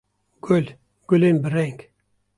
[0.45, 0.65] Gul,
[1.07, 1.79] gulên bi reng